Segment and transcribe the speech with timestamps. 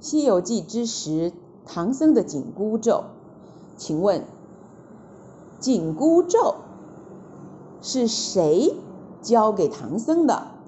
[0.00, 1.32] 西游记之时
[1.66, 3.04] 唐僧的紧箍咒。
[3.76, 4.24] 请问
[5.58, 6.56] 紧箍咒
[7.80, 8.74] 是谁
[9.22, 10.50] 教给唐僧的？